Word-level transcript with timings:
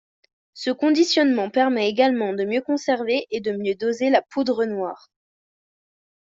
Ce 0.55 0.71
conditionnement 0.71 1.51
permet 1.51 1.87
également 1.87 2.33
de 2.33 2.43
mieux 2.43 2.61
conserver 2.63 3.27
et 3.29 3.39
de 3.39 3.51
mieux 3.51 3.75
doser 3.75 4.09
la 4.09 4.23
poudre 4.23 4.65
noire. 4.65 5.11